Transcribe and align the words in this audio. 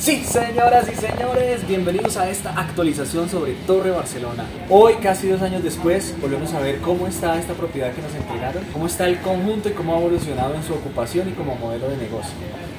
Sí, 0.00 0.24
señoras 0.24 0.88
y 0.90 0.96
señores, 0.96 1.68
bienvenidos 1.68 2.16
a 2.16 2.30
esta 2.30 2.58
actualización 2.58 3.28
sobre 3.28 3.52
Torre 3.66 3.90
Barcelona. 3.90 4.46
Hoy, 4.70 4.94
casi 4.94 5.28
dos 5.28 5.42
años 5.42 5.62
después, 5.62 6.14
volvemos 6.22 6.54
a 6.54 6.60
ver 6.60 6.78
cómo 6.78 7.06
está 7.06 7.38
esta 7.38 7.52
propiedad 7.52 7.92
que 7.92 8.00
nos 8.00 8.14
entregaron, 8.14 8.64
cómo 8.72 8.86
está 8.86 9.06
el 9.06 9.20
conjunto 9.20 9.68
y 9.68 9.72
cómo 9.72 9.94
ha 9.94 9.98
evolucionado 9.98 10.54
en 10.54 10.62
su 10.62 10.72
ocupación 10.72 11.28
y 11.28 11.32
como 11.32 11.54
modelo 11.54 11.90
de 11.90 11.98
negocio. 11.98 12.32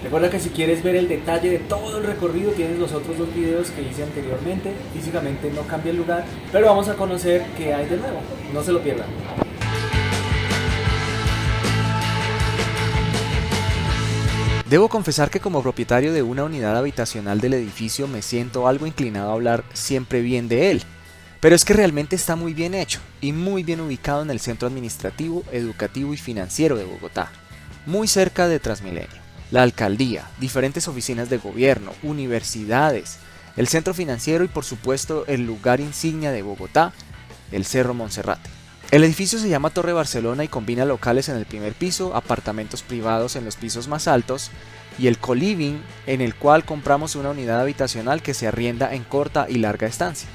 Recuerda 0.03 0.31
que 0.31 0.39
si 0.39 0.49
quieres 0.49 0.81
ver 0.81 0.95
el 0.95 1.07
detalle 1.07 1.52
de 1.52 1.59
todo 1.59 1.99
el 1.99 2.05
recorrido, 2.05 2.53
tienes 2.53 2.79
los 2.79 2.91
otros 2.91 3.15
dos 3.15 3.31
videos 3.35 3.69
que 3.69 3.83
hice 3.83 4.02
anteriormente. 4.02 4.73
Físicamente 4.95 5.52
no 5.52 5.61
cambia 5.61 5.91
el 5.91 5.97
lugar, 5.97 6.25
pero 6.52 6.66
vamos 6.66 6.89
a 6.89 6.95
conocer 6.95 7.44
qué 7.55 7.72
hay 7.72 7.85
de 7.85 7.97
nuevo. 7.97 8.17
No 8.52 8.63
se 8.63 8.72
lo 8.72 8.81
pierdan. 8.81 9.05
Debo 14.71 14.88
confesar 14.88 15.30
que 15.30 15.41
como 15.41 15.61
propietario 15.61 16.13
de 16.13 16.23
una 16.23 16.45
unidad 16.45 16.77
habitacional 16.77 17.41
del 17.41 17.55
edificio 17.55 18.07
me 18.07 18.21
siento 18.21 18.70
algo 18.70 18.88
inclinado 18.88 19.30
a 19.30 19.34
hablar 19.34 19.66
siempre 19.73 20.21
bien 20.21 20.47
de 20.47 20.71
él. 20.71 20.81
Pero 21.41 21.57
es 21.57 21.66
que 21.66 21.73
realmente 21.73 22.16
está 22.16 22.38
muy 22.38 22.53
bien 22.53 22.73
hecho 22.73 23.02
y 23.20 23.34
muy 23.34 23.63
bien 23.63 23.81
ubicado 23.81 24.21
en 24.21 24.30
el 24.30 24.39
centro 24.39 24.70
administrativo, 24.70 25.44
educativo 25.52 26.13
y 26.13 26.17
financiero 26.17 26.77
de 26.77 26.85
Bogotá, 26.85 27.34
muy 27.85 28.07
cerca 28.07 28.47
de 28.47 28.61
Transmilenio. 28.61 29.09
La 29.52 29.61
alcaldía, 29.61 30.30
diferentes 30.39 30.88
oficinas 30.88 31.30
de 31.30 31.39
gobierno, 31.39 31.91
universidades, 32.02 33.17
el 33.58 33.67
centro 33.67 33.94
financiero 33.94 34.45
y 34.45 34.47
por 34.47 34.63
supuesto 34.63 35.25
el 35.27 35.45
lugar 35.45 35.81
insignia 35.81 36.31
de 36.31 36.44
Bogotá, 36.44 36.94
el 37.52 37.66
Cerro 37.66 37.94
Monserrate. 37.94 38.61
El 38.92 39.06
edificio 39.06 39.39
se 39.39 39.47
llama 39.47 39.70
Torre 39.70 39.94
Barcelona 39.94 40.44
y 40.44 40.50
combina 40.50 40.84
locales 40.84 41.30
en 41.30 41.38
el 41.38 41.45
primer 41.45 41.72
piso, 41.72 42.14
apartamentos 42.14 42.84
privados 42.84 43.38
en 43.38 43.45
los 43.45 43.56
pisos 43.56 43.88
más 43.88 44.09
altos 44.09 44.52
y 45.00 45.08
el 45.08 45.17
co-living 45.17 45.80
en 46.08 46.20
el 46.20 46.36
cual 46.36 46.66
compramos 46.66 47.16
una 47.16 47.30
unidad 47.30 47.61
habitacional 47.61 48.22
que 48.22 48.33
se 48.33 48.50
arrienda 48.50 48.94
en 48.94 49.06
corta 49.06 49.45
y 49.48 49.59
larga 49.59 49.88
estancia. 49.88 50.28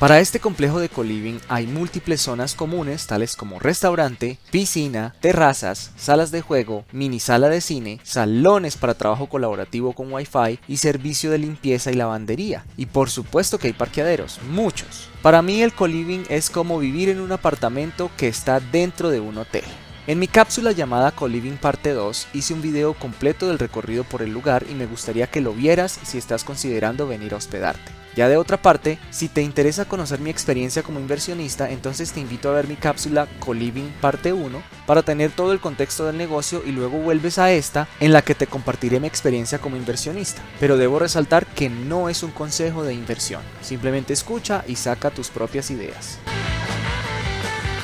Para 0.00 0.18
este 0.18 0.40
complejo 0.40 0.80
de 0.80 0.88
co-living 0.88 1.40
hay 1.48 1.66
múltiples 1.66 2.22
zonas 2.22 2.54
comunes 2.54 3.06
tales 3.06 3.36
como 3.36 3.58
restaurante, 3.58 4.38
piscina, 4.50 5.14
terrazas, 5.20 5.90
salas 5.98 6.30
de 6.30 6.40
juego, 6.40 6.86
mini 6.90 7.20
sala 7.20 7.50
de 7.50 7.60
cine, 7.60 8.00
salones 8.02 8.78
para 8.78 8.94
trabajo 8.94 9.28
colaborativo 9.28 9.92
con 9.92 10.10
wifi 10.10 10.58
y 10.66 10.78
servicio 10.78 11.30
de 11.30 11.36
limpieza 11.36 11.92
y 11.92 11.96
lavandería. 11.96 12.64
Y 12.78 12.86
por 12.86 13.10
supuesto 13.10 13.58
que 13.58 13.66
hay 13.66 13.72
parqueaderos, 13.74 14.40
muchos. 14.50 15.10
Para 15.20 15.42
mí 15.42 15.60
el 15.60 15.74
co-living 15.74 16.24
es 16.30 16.48
como 16.48 16.78
vivir 16.78 17.10
en 17.10 17.20
un 17.20 17.32
apartamento 17.32 18.10
que 18.16 18.28
está 18.28 18.58
dentro 18.58 19.10
de 19.10 19.20
un 19.20 19.36
hotel. 19.36 19.64
En 20.06 20.18
mi 20.18 20.28
cápsula 20.28 20.72
llamada 20.72 21.12
Co-Living 21.12 21.58
Parte 21.58 21.92
2 21.92 22.28
hice 22.32 22.54
un 22.54 22.62
video 22.62 22.94
completo 22.94 23.48
del 23.48 23.58
recorrido 23.58 24.04
por 24.04 24.22
el 24.22 24.32
lugar 24.32 24.64
y 24.70 24.74
me 24.74 24.86
gustaría 24.86 25.26
que 25.26 25.42
lo 25.42 25.52
vieras 25.52 26.00
si 26.04 26.16
estás 26.16 26.42
considerando 26.42 27.06
venir 27.06 27.34
a 27.34 27.36
hospedarte. 27.36 27.99
Ya 28.16 28.28
de 28.28 28.36
otra 28.36 28.60
parte, 28.60 28.98
si 29.10 29.28
te 29.28 29.42
interesa 29.42 29.84
conocer 29.84 30.20
mi 30.20 30.30
experiencia 30.30 30.82
como 30.82 30.98
inversionista, 30.98 31.70
entonces 31.70 32.12
te 32.12 32.20
invito 32.20 32.50
a 32.50 32.54
ver 32.54 32.66
mi 32.66 32.76
cápsula 32.76 33.28
Co-Living 33.38 33.90
Parte 34.00 34.32
1 34.32 34.62
para 34.86 35.02
tener 35.02 35.30
todo 35.30 35.52
el 35.52 35.60
contexto 35.60 36.06
del 36.06 36.16
negocio 36.16 36.62
y 36.66 36.72
luego 36.72 36.98
vuelves 36.98 37.38
a 37.38 37.52
esta 37.52 37.88
en 38.00 38.12
la 38.12 38.22
que 38.22 38.34
te 38.34 38.46
compartiré 38.46 38.98
mi 38.98 39.06
experiencia 39.06 39.58
como 39.58 39.76
inversionista. 39.76 40.42
Pero 40.58 40.76
debo 40.76 40.98
resaltar 40.98 41.46
que 41.46 41.70
no 41.70 42.08
es 42.08 42.22
un 42.22 42.32
consejo 42.32 42.82
de 42.82 42.94
inversión, 42.94 43.42
simplemente 43.62 44.12
escucha 44.12 44.64
y 44.66 44.76
saca 44.76 45.10
tus 45.10 45.28
propias 45.28 45.70
ideas. 45.70 46.18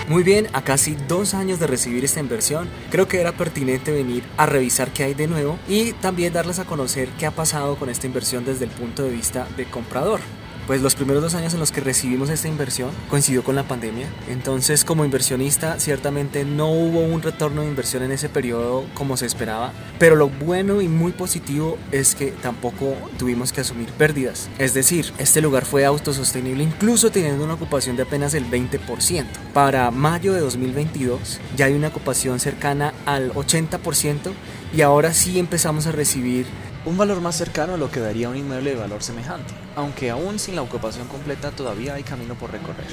Muy 0.09 0.23
bien, 0.23 0.47
a 0.53 0.63
casi 0.63 0.97
dos 1.09 1.35
años 1.35 1.59
de 1.59 1.67
recibir 1.67 2.05
esta 2.05 2.21
inversión, 2.21 2.69
creo 2.91 3.09
que 3.09 3.21
era 3.21 3.33
pertinente 3.33 3.91
venir 3.91 4.23
a 4.37 4.47
revisar 4.47 4.93
qué 4.93 5.03
hay 5.03 5.15
de 5.15 5.27
nuevo 5.27 5.59
y 5.67 5.95
también 5.95 6.33
darles 6.33 6.61
a 6.61 6.65
conocer 6.65 7.09
qué 7.19 7.27
ha 7.27 7.33
pasado 7.33 7.75
con 7.75 7.89
esta 7.89 8.07
inversión 8.07 8.45
desde 8.45 8.67
el 8.67 8.71
punto 8.71 9.03
de 9.03 9.11
vista 9.11 9.49
de 9.57 9.65
comprador 9.65 10.21
pues 10.67 10.83
los 10.83 10.95
primeros 10.95 11.23
dos 11.23 11.35
años 11.35 11.55
en 11.55 11.61
los 11.61 11.73
que 11.73 11.81
recibimos 11.81 12.31
esta 12.31 12.49
inversión 12.49 12.91
coincidió 13.09 13.45
con 13.45 13.55
la 13.57 13.63
pandemia. 13.63 14.09
Entonces 14.29 14.85
como 14.85 15.05
inversionista 15.05 15.79
ciertamente 15.79 16.45
no 16.45 16.71
hubo 16.71 17.01
un 17.01 17.23
retorno 17.23 17.63
de 17.63 17.69
inversión 17.69 18.03
en 18.03 18.13
ese 18.13 18.29
periodo 18.29 18.85
como 18.95 19.17
se 19.17 19.27
esperaba. 19.27 19.73
Pero 19.99 20.17
lo 20.17 20.29
bueno 20.29 20.81
y 20.81 20.89
muy 20.89 21.13
positivo 21.13 21.79
es 21.93 22.15
que 22.15 22.33
tampoco 22.33 22.95
tuvimos 23.19 23.53
que 23.53 23.61
asumir 23.61 23.89
pérdidas. 23.91 24.49
Es 24.59 24.75
decir, 24.75 25.13
este 25.19 25.41
lugar 25.41 25.65
fue 25.65 25.85
autosostenible 25.85 26.63
incluso 26.63 27.11
teniendo 27.11 27.45
una 27.45 27.55
ocupación 27.55 27.97
de 27.97 28.03
apenas 28.03 28.35
el 28.35 28.51
20%. 28.51 29.25
Para 29.53 29.91
mayo 29.91 30.33
de 30.33 30.41
2022 30.41 31.41
ya 31.57 31.67
hay 31.67 31.75
una 31.75 31.89
ocupación 31.89 32.41
cercana 32.41 32.93
al 33.07 33.33
80% 33.33 34.33
y 34.75 34.83
ahora 34.83 35.15
sí 35.15 35.39
empezamos 35.39 35.87
a 35.87 35.93
recibir 35.93 36.47
un 36.87 36.97
valor 36.97 37.21
más 37.21 37.35
cercano 37.37 37.75
a 37.75 37.77
lo 37.77 37.91
que 37.91 37.99
daría 37.99 38.29
un 38.29 38.37
inmueble 38.37 38.71
de 38.71 38.77
valor 38.77 39.03
semejante, 39.03 39.53
aunque 39.75 40.09
aún 40.09 40.39
sin 40.39 40.55
la 40.55 40.63
ocupación 40.63 41.09
completa 41.09 41.51
todavía 41.51 41.95
hay 41.95 42.05
camino 42.05 42.35
por 42.37 42.53
recorrer. 42.53 42.87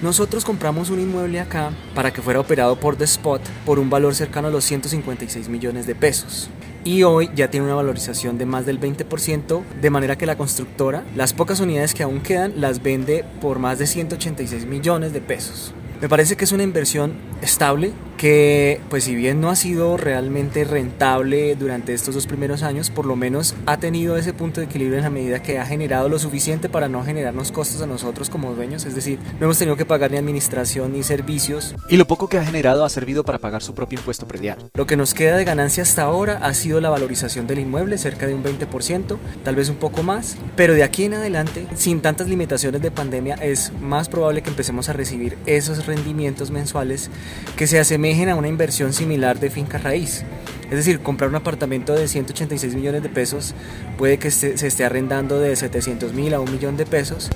Nosotros 0.00 0.44
compramos 0.44 0.90
un 0.90 1.00
inmueble 1.00 1.40
acá 1.40 1.72
para 1.96 2.12
que 2.12 2.22
fuera 2.22 2.38
operado 2.38 2.78
por 2.78 2.94
The 2.94 3.02
Spot 3.04 3.42
por 3.66 3.80
un 3.80 3.90
valor 3.90 4.14
cercano 4.14 4.46
a 4.46 4.50
los 4.52 4.64
156 4.64 5.48
millones 5.48 5.88
de 5.88 5.96
pesos. 5.96 6.48
Y 6.84 7.02
hoy 7.02 7.28
ya 7.34 7.50
tiene 7.50 7.66
una 7.66 7.74
valorización 7.74 8.38
de 8.38 8.46
más 8.46 8.64
del 8.64 8.78
20%, 8.78 9.64
de 9.80 9.90
manera 9.90 10.16
que 10.16 10.26
la 10.26 10.38
constructora, 10.38 11.02
las 11.16 11.32
pocas 11.32 11.58
unidades 11.58 11.94
que 11.94 12.04
aún 12.04 12.20
quedan, 12.20 12.60
las 12.60 12.80
vende 12.84 13.24
por 13.40 13.58
más 13.58 13.80
de 13.80 13.88
186 13.88 14.66
millones 14.66 15.12
de 15.12 15.20
pesos. 15.20 15.74
Me 16.00 16.08
parece 16.08 16.36
que 16.36 16.44
es 16.44 16.52
una 16.52 16.62
inversión 16.62 17.14
estable 17.42 17.92
que 18.18 18.80
pues 18.90 19.04
si 19.04 19.14
bien 19.14 19.40
no 19.40 19.48
ha 19.48 19.56
sido 19.56 19.96
realmente 19.96 20.64
rentable 20.64 21.54
durante 21.54 21.94
estos 21.94 22.14
dos 22.14 22.26
primeros 22.26 22.62
años, 22.62 22.90
por 22.90 23.06
lo 23.06 23.16
menos 23.16 23.54
ha 23.64 23.78
tenido 23.78 24.16
ese 24.16 24.34
punto 24.34 24.60
de 24.60 24.66
equilibrio 24.66 24.98
en 24.98 25.04
la 25.04 25.10
medida 25.10 25.40
que 25.40 25.58
ha 25.58 25.64
generado 25.64 26.08
lo 26.08 26.18
suficiente 26.18 26.68
para 26.68 26.88
no 26.88 27.04
generarnos 27.04 27.52
costos 27.52 27.80
a 27.80 27.86
nosotros 27.86 28.28
como 28.28 28.54
dueños, 28.54 28.84
es 28.84 28.94
decir, 28.94 29.18
no 29.38 29.46
hemos 29.46 29.58
tenido 29.58 29.76
que 29.76 29.86
pagar 29.86 30.10
ni 30.10 30.18
administración 30.18 30.92
ni 30.92 31.02
servicios. 31.02 31.76
Y 31.88 31.96
lo 31.96 32.06
poco 32.06 32.28
que 32.28 32.38
ha 32.38 32.44
generado 32.44 32.84
ha 32.84 32.90
servido 32.90 33.24
para 33.24 33.38
pagar 33.38 33.62
su 33.62 33.74
propio 33.74 33.98
impuesto 33.98 34.26
predial. 34.26 34.58
Lo 34.74 34.86
que 34.86 34.96
nos 34.96 35.14
queda 35.14 35.36
de 35.36 35.44
ganancia 35.44 35.84
hasta 35.84 36.02
ahora 36.02 36.38
ha 36.42 36.52
sido 36.54 36.80
la 36.80 36.90
valorización 36.90 37.46
del 37.46 37.60
inmueble, 37.60 37.98
cerca 37.98 38.26
de 38.26 38.34
un 38.34 38.42
20%, 38.42 39.16
tal 39.44 39.54
vez 39.54 39.68
un 39.68 39.76
poco 39.76 40.02
más, 40.02 40.36
pero 40.56 40.74
de 40.74 40.82
aquí 40.82 41.04
en 41.04 41.14
adelante, 41.14 41.66
sin 41.76 42.00
tantas 42.00 42.28
limitaciones 42.28 42.82
de 42.82 42.90
pandemia, 42.90 43.36
es 43.36 43.72
más 43.80 44.08
probable 44.08 44.42
que 44.42 44.50
empecemos 44.50 44.88
a 44.88 44.92
recibir 44.92 45.38
esos 45.46 45.86
rendimientos 45.86 46.50
mensuales 46.50 47.10
que 47.56 47.68
se 47.68 47.78
asemejan 47.78 48.07
a 48.08 48.34
una 48.36 48.48
inversión 48.48 48.94
similar 48.94 49.38
de 49.38 49.50
finca 49.50 49.76
raíz. 49.76 50.24
Es 50.70 50.76
decir, 50.76 51.00
comprar 51.00 51.28
un 51.28 51.36
apartamento 51.36 51.92
de 51.92 52.08
186 52.08 52.74
millones 52.74 53.02
de 53.02 53.10
pesos 53.10 53.54
puede 53.98 54.18
que 54.18 54.30
se 54.30 54.66
esté 54.66 54.84
arrendando 54.84 55.38
de 55.38 55.54
700 55.54 56.14
mil 56.14 56.32
a 56.32 56.40
un 56.40 56.50
millón 56.50 56.78
de 56.78 56.86
pesos. 56.86 57.28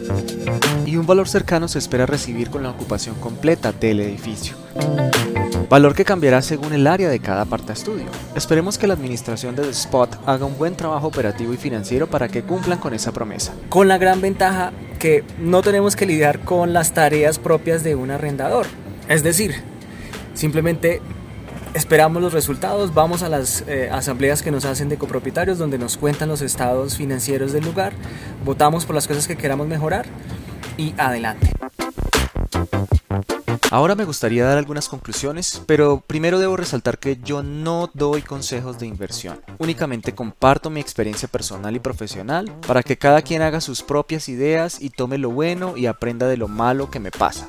Y 0.87 0.97
un 0.97 1.07
valor 1.07 1.29
cercano 1.29 1.69
se 1.69 1.79
espera 1.79 2.07
recibir 2.07 2.49
con 2.49 2.63
la 2.63 2.71
ocupación 2.71 3.17
completa 3.17 3.73
del 3.73 4.01
edificio. 4.01 4.57
Valor 5.69 5.95
que 5.95 6.07
cambiará 6.07 6.41
según 6.41 6.73
el 6.73 6.87
área 6.87 7.11
de 7.11 7.21
cada 7.21 7.43
aparta 7.43 7.75
estudio. 7.75 8.07
Esperemos 8.35 8.79
que 8.79 8.87
la 8.87 8.95
administración 8.95 9.55
de 9.55 9.63
The 9.63 9.71
Spot 9.71 10.21
haga 10.27 10.47
un 10.47 10.57
buen 10.57 10.75
trabajo 10.75 11.07
operativo 11.07 11.53
y 11.53 11.59
financiero 11.59 12.07
para 12.07 12.29
que 12.29 12.43
cumplan 12.43 12.79
con 12.79 12.95
esa 12.95 13.13
promesa. 13.13 13.53
Con 13.69 13.89
la 13.89 13.99
gran 13.99 14.23
ventaja 14.23 14.73
que 14.99 15.23
no 15.39 15.61
tenemos 15.63 15.97
que 15.97 16.07
lidiar 16.07 16.41
con 16.41 16.73
las 16.73 16.93
tareas 16.95 17.39
propias 17.39 17.85
de 17.85 17.95
un 17.95 18.11
arrendador. 18.11 18.67
Es 19.09 19.23
decir, 19.23 19.72
Simplemente 20.35 21.01
esperamos 21.75 22.23
los 22.23 22.33
resultados, 22.33 22.93
vamos 22.95 23.23
a 23.23 23.29
las 23.29 23.65
eh, 23.67 23.89
asambleas 23.91 24.43
que 24.43 24.51
nos 24.51 24.65
hacen 24.65 24.89
de 24.89 24.99
copropietarios 24.99 25.59
donde 25.59 25.79
nos 25.79 25.97
cuentan 25.97 26.29
los 26.29 26.43
estados 26.43 26.97
financieros 26.97 27.53
del 27.53 27.65
lugar, 27.65 27.93
votamos 28.45 28.85
por 28.85 28.95
las 28.95 29.09
cosas 29.09 29.27
que 29.27 29.37
queramos 29.37 29.67
mejorar 29.67 30.07
y 30.77 30.95
adelante. 30.99 31.51
Ahora 33.73 33.95
me 33.95 34.05
gustaría 34.05 34.45
dar 34.45 34.59
algunas 34.59 34.87
conclusiones, 34.87 35.63
pero 35.65 36.05
primero 36.07 36.39
debo 36.39 36.59
resaltar 36.59 36.99
que 36.99 37.17
yo 37.25 37.43
no 37.43 37.91
doy 37.95 38.21
consejos 38.21 38.79
de 38.79 38.87
inversión. 38.87 39.41
Únicamente 39.57 40.15
comparto 40.15 40.69
mi 40.69 40.79
experiencia 40.79 41.27
personal 41.27 41.75
y 41.75 41.81
profesional 41.81 42.55
para 42.67 42.83
que 42.83 42.99
cada 42.99 43.23
quien 43.23 43.41
haga 43.41 43.63
sus 43.63 43.83
propias 43.83 44.29
ideas 44.29 44.79
y 44.79 44.91
tome 44.91 45.17
lo 45.17 45.31
bueno 45.31 45.75
y 45.75 45.87
aprenda 45.87 46.29
de 46.29 46.37
lo 46.37 46.49
malo 46.49 46.91
que 46.91 47.01
me 47.01 47.11
pasa. 47.11 47.49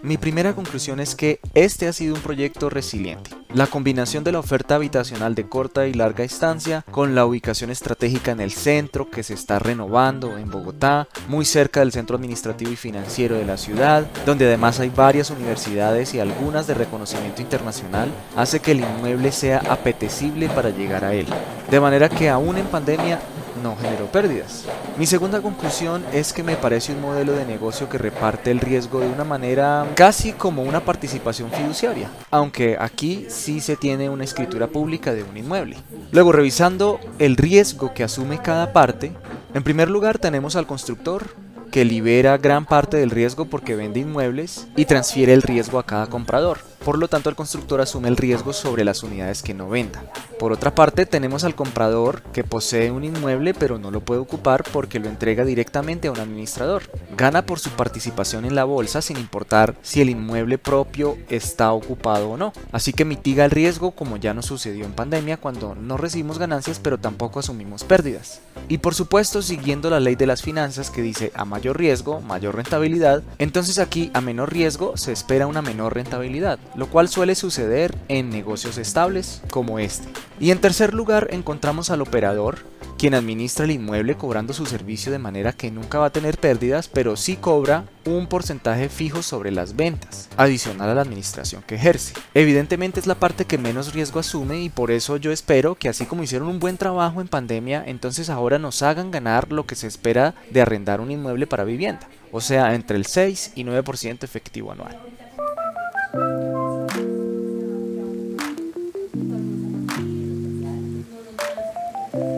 Mi 0.00 0.16
primera 0.16 0.54
conclusión 0.54 1.00
es 1.00 1.16
que 1.16 1.40
este 1.54 1.88
ha 1.88 1.92
sido 1.92 2.14
un 2.14 2.20
proyecto 2.20 2.70
resiliente. 2.70 3.43
La 3.54 3.68
combinación 3.68 4.24
de 4.24 4.32
la 4.32 4.40
oferta 4.40 4.74
habitacional 4.74 5.36
de 5.36 5.48
corta 5.48 5.86
y 5.86 5.94
larga 5.94 6.24
estancia 6.24 6.84
con 6.90 7.14
la 7.14 7.24
ubicación 7.24 7.70
estratégica 7.70 8.32
en 8.32 8.40
el 8.40 8.50
centro 8.50 9.08
que 9.08 9.22
se 9.22 9.34
está 9.34 9.60
renovando 9.60 10.36
en 10.38 10.50
Bogotá, 10.50 11.06
muy 11.28 11.44
cerca 11.44 11.78
del 11.78 11.92
centro 11.92 12.16
administrativo 12.16 12.72
y 12.72 12.76
financiero 12.76 13.36
de 13.36 13.44
la 13.44 13.56
ciudad, 13.56 14.08
donde 14.26 14.46
además 14.46 14.80
hay 14.80 14.90
varias 14.90 15.30
universidades 15.30 16.14
y 16.14 16.18
algunas 16.18 16.66
de 16.66 16.74
reconocimiento 16.74 17.42
internacional, 17.42 18.08
hace 18.34 18.58
que 18.58 18.72
el 18.72 18.80
inmueble 18.80 19.30
sea 19.30 19.62
apetecible 19.70 20.48
para 20.48 20.70
llegar 20.70 21.04
a 21.04 21.14
él. 21.14 21.26
De 21.70 21.78
manera 21.78 22.08
que 22.08 22.28
aún 22.28 22.58
en 22.58 22.66
pandemia 22.66 23.20
no 23.64 23.76
generó 23.76 24.06
pérdidas. 24.06 24.66
Mi 24.98 25.06
segunda 25.06 25.40
conclusión 25.40 26.04
es 26.12 26.34
que 26.34 26.42
me 26.42 26.54
parece 26.54 26.92
un 26.92 27.00
modelo 27.00 27.32
de 27.32 27.46
negocio 27.46 27.88
que 27.88 27.96
reparte 27.96 28.50
el 28.50 28.60
riesgo 28.60 29.00
de 29.00 29.08
una 29.08 29.24
manera 29.24 29.86
casi 29.94 30.32
como 30.32 30.62
una 30.62 30.84
participación 30.84 31.50
fiduciaria, 31.50 32.10
aunque 32.30 32.76
aquí 32.78 33.24
sí 33.30 33.60
se 33.60 33.76
tiene 33.76 34.10
una 34.10 34.24
escritura 34.24 34.66
pública 34.66 35.14
de 35.14 35.22
un 35.22 35.36
inmueble. 35.36 35.78
Luego, 36.12 36.30
revisando 36.30 37.00
el 37.18 37.36
riesgo 37.36 37.94
que 37.94 38.04
asume 38.04 38.42
cada 38.42 38.74
parte, 38.74 39.12
en 39.54 39.62
primer 39.62 39.88
lugar 39.88 40.18
tenemos 40.18 40.56
al 40.56 40.66
constructor, 40.66 41.34
que 41.72 41.86
libera 41.86 42.36
gran 42.36 42.66
parte 42.66 42.98
del 42.98 43.10
riesgo 43.10 43.46
porque 43.46 43.76
vende 43.76 44.00
inmuebles 44.00 44.68
y 44.76 44.84
transfiere 44.84 45.32
el 45.32 45.42
riesgo 45.42 45.78
a 45.78 45.86
cada 45.86 46.06
comprador. 46.06 46.58
Por 46.84 46.98
lo 46.98 47.08
tanto, 47.08 47.30
el 47.30 47.36
constructor 47.36 47.80
asume 47.80 48.08
el 48.08 48.16
riesgo 48.18 48.52
sobre 48.52 48.84
las 48.84 49.02
unidades 49.02 49.42
que 49.42 49.54
no 49.54 49.70
venda. 49.70 50.04
Por 50.38 50.52
otra 50.52 50.74
parte, 50.74 51.06
tenemos 51.06 51.42
al 51.42 51.54
comprador 51.54 52.22
que 52.34 52.44
posee 52.44 52.90
un 52.90 53.04
inmueble 53.04 53.54
pero 53.54 53.78
no 53.78 53.90
lo 53.90 54.00
puede 54.00 54.20
ocupar 54.20 54.64
porque 54.70 54.98
lo 54.98 55.08
entrega 55.08 55.46
directamente 55.46 56.08
a 56.08 56.12
un 56.12 56.20
administrador. 56.20 56.82
Gana 57.16 57.46
por 57.46 57.58
su 57.58 57.70
participación 57.70 58.44
en 58.44 58.54
la 58.54 58.64
bolsa 58.64 59.00
sin 59.00 59.16
importar 59.16 59.76
si 59.80 60.02
el 60.02 60.10
inmueble 60.10 60.58
propio 60.58 61.16
está 61.30 61.72
ocupado 61.72 62.32
o 62.32 62.36
no. 62.36 62.52
Así 62.70 62.92
que 62.92 63.06
mitiga 63.06 63.46
el 63.46 63.50
riesgo 63.50 63.92
como 63.92 64.18
ya 64.18 64.34
nos 64.34 64.44
sucedió 64.44 64.84
en 64.84 64.92
pandemia 64.92 65.38
cuando 65.38 65.74
no 65.74 65.96
recibimos 65.96 66.38
ganancias 66.38 66.80
pero 66.80 66.98
tampoco 66.98 67.40
asumimos 67.40 67.82
pérdidas. 67.84 68.40
Y 68.68 68.78
por 68.78 68.94
supuesto, 68.94 69.40
siguiendo 69.40 69.88
la 69.88 70.00
ley 70.00 70.16
de 70.16 70.26
las 70.26 70.42
finanzas 70.42 70.90
que 70.90 71.00
dice 71.00 71.32
a 71.34 71.46
mayor 71.46 71.78
riesgo, 71.78 72.20
mayor 72.20 72.56
rentabilidad, 72.56 73.22
entonces 73.38 73.78
aquí 73.78 74.10
a 74.12 74.20
menor 74.20 74.52
riesgo 74.52 74.98
se 74.98 75.12
espera 75.12 75.46
una 75.46 75.62
menor 75.62 75.94
rentabilidad 75.94 76.58
lo 76.76 76.88
cual 76.88 77.08
suele 77.08 77.34
suceder 77.34 77.96
en 78.08 78.30
negocios 78.30 78.78
estables 78.78 79.42
como 79.50 79.78
este. 79.78 80.08
Y 80.40 80.50
en 80.50 80.60
tercer 80.60 80.94
lugar 80.94 81.28
encontramos 81.30 81.90
al 81.90 82.02
operador, 82.02 82.58
quien 82.98 83.14
administra 83.14 83.64
el 83.64 83.72
inmueble 83.72 84.16
cobrando 84.16 84.52
su 84.52 84.66
servicio 84.66 85.12
de 85.12 85.18
manera 85.18 85.52
que 85.52 85.70
nunca 85.70 85.98
va 85.98 86.06
a 86.06 86.12
tener 86.12 86.38
pérdidas, 86.38 86.88
pero 86.88 87.16
sí 87.16 87.36
cobra 87.36 87.84
un 88.04 88.26
porcentaje 88.26 88.88
fijo 88.88 89.22
sobre 89.22 89.50
las 89.50 89.76
ventas, 89.76 90.28
adicional 90.36 90.90
a 90.90 90.94
la 90.94 91.02
administración 91.02 91.62
que 91.66 91.74
ejerce. 91.74 92.14
Evidentemente 92.34 93.00
es 93.00 93.06
la 93.06 93.16
parte 93.16 93.44
que 93.44 93.58
menos 93.58 93.92
riesgo 93.92 94.20
asume 94.20 94.62
y 94.62 94.68
por 94.68 94.90
eso 94.90 95.16
yo 95.16 95.32
espero 95.32 95.74
que 95.74 95.88
así 95.88 96.06
como 96.06 96.22
hicieron 96.22 96.48
un 96.48 96.60
buen 96.60 96.76
trabajo 96.76 97.20
en 97.20 97.28
pandemia, 97.28 97.82
entonces 97.86 98.30
ahora 98.30 98.58
nos 98.58 98.82
hagan 98.82 99.10
ganar 99.10 99.52
lo 99.52 99.66
que 99.66 99.74
se 99.74 99.86
espera 99.86 100.34
de 100.50 100.62
arrendar 100.62 101.00
un 101.00 101.10
inmueble 101.10 101.46
para 101.46 101.64
vivienda, 101.64 102.08
o 102.32 102.40
sea, 102.40 102.74
entre 102.74 102.96
el 102.96 103.06
6 103.06 103.52
y 103.54 103.64
9% 103.64 104.22
efectivo 104.24 104.72
anual. 104.72 104.98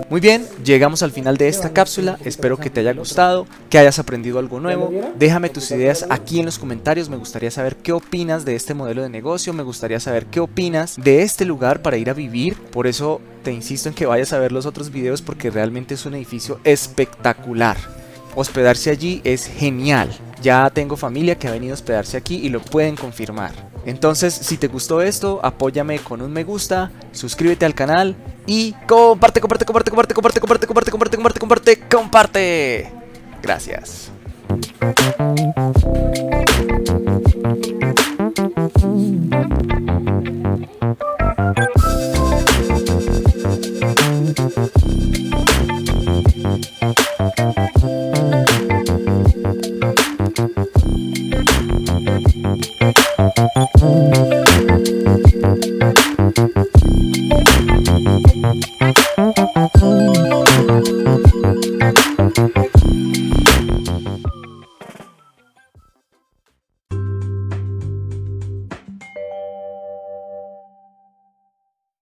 Muy 0.08 0.20
bien, 0.20 0.47
llegamos 0.64 1.03
al 1.03 1.11
final 1.11 1.37
de 1.37 1.49
esta 1.49 1.73
cápsula, 1.73 2.17
espero 2.25 2.58
que 2.58 2.70
te 2.70 2.79
haya 2.79 2.93
gustado, 2.93 3.44
que 3.69 3.79
hayas 3.79 3.99
aprendido 3.99 4.38
algo 4.38 4.61
nuevo, 4.61 4.93
déjame 5.19 5.49
tus 5.49 5.69
ideas 5.73 6.06
aquí 6.11 6.38
en 6.38 6.47
los 6.47 6.61
comentarios, 6.61 7.08
me 7.08 7.17
gustaría 7.17 7.50
saber 7.50 7.75
qué 7.75 7.91
opinas 7.91 8.44
de 8.44 8.55
este 8.55 8.73
modelo 8.73 9.03
de 9.03 9.08
negocio, 9.08 9.53
me 9.53 9.64
gustaría 9.64 9.99
saber 9.99 10.26
qué 10.26 10.38
opinas 10.38 10.94
de 10.97 11.23
este 11.23 11.44
lugar 11.44 11.82
para 11.82 11.97
ir 11.97 12.08
a 12.08 12.14
vivir, 12.14 12.55
por 12.55 12.87
eso 12.87 13.20
te 13.43 13.53
insisto 13.53 13.88
en 13.88 13.97
que 13.97 14.06
vayas 14.06 14.32
a 14.32 14.38
ver 14.38 14.53
los 14.53 14.64
otros 14.64 14.93
videos 14.93 15.23
porque 15.23 15.50
realmente 15.50 15.94
es 15.94 16.06
un 16.06 16.14
edificio 16.14 16.61
espectacular, 16.62 17.76
hospedarse 18.37 18.91
allí 18.91 19.21
es 19.25 19.47
genial, 19.47 20.11
ya 20.41 20.71
tengo 20.71 20.97
familia 20.97 21.37
que 21.37 21.49
ha 21.49 21.50
venido 21.50 21.73
a 21.73 21.75
hospedarse 21.75 22.17
aquí 22.17 22.37
y 22.37 22.50
lo 22.50 22.61
pueden 22.61 22.94
confirmar. 22.94 23.50
Entonces, 23.85 24.35
si 24.35 24.56
te 24.59 24.69
gustó 24.69 25.00
esto, 25.00 25.41
apóyame 25.43 25.99
con 25.99 26.21
un 26.21 26.33
me 26.33 26.44
gusta, 26.44 26.93
suscríbete 27.12 27.65
al 27.65 27.75
canal 27.75 28.15
y 28.47 28.73
comparte, 28.87 29.41
comparte, 29.41 29.65
comparte, 29.65 29.91
comparte, 29.91 30.15
comparte, 30.15 30.41
comparte, 30.41 30.67
comparte, 30.67 30.91
comparte, 30.91 31.17
comparte, 31.17 31.38
comparte, 31.38 31.81
comparte. 31.88 32.93
Gracias. 33.43 34.11
You. 59.74 60.15